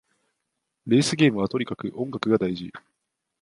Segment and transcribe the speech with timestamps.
[0.87, 2.73] レースゲームはとにかく音楽が大事